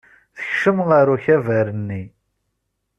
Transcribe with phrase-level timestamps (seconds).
[0.35, 2.03] Tekcem ɣer ukabar-nni.